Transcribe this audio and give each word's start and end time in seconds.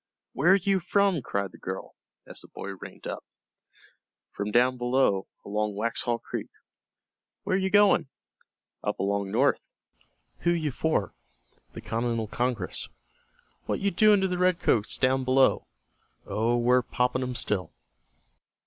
"Where 0.33 0.55
you 0.55 0.79
from?" 0.79 1.21
cried 1.21 1.51
the 1.51 1.59
girl, 1.59 1.93
as 2.25 2.39
the 2.41 2.47
boy 2.47 2.69
reined 2.73 3.05
up. 3.05 3.23
"From 4.31 4.49
down 4.49 4.75
below, 4.75 5.27
along 5.45 5.75
Waxhaw 5.75 6.17
Creek." 6.17 6.49
"Where 7.43 7.55
you 7.55 7.69
going?" 7.69 8.09
"Up 8.83 8.97
along 8.97 9.29
north." 9.31 9.75
"Who 10.39 10.49
you 10.53 10.71
for?" 10.71 11.13
"The 11.73 11.81
Continental 11.81 12.25
Congress." 12.25 12.89
"What 13.67 13.79
you 13.79 13.91
doing 13.91 14.21
to 14.21 14.27
the 14.27 14.39
Redcoats 14.39 14.97
down 14.97 15.23
below?" 15.23 15.67
"Oh, 16.25 16.57
we're 16.57 16.81
poppin' 16.81 17.21
'em 17.21 17.35
still." 17.35 17.71